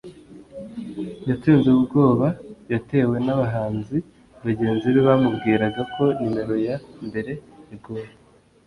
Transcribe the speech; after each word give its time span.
yatsinze 1.29 1.67
ubwoba 1.77 2.27
yatewe 2.73 3.15
n’abahanzi 3.25 3.97
bagenzi 4.45 4.87
be 4.93 5.01
bamubwiraga 5.07 5.81
ko 5.93 6.03
nimero 6.19 6.55
ya 6.67 6.75
mbere 7.07 7.31
igoye 7.75 8.09